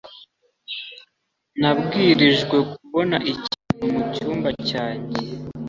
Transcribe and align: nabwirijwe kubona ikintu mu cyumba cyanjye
nabwirijwe 1.59 2.57
kubona 2.73 3.17
ikintu 3.33 3.83
mu 3.93 4.01
cyumba 4.13 4.49
cyanjye 4.67 5.19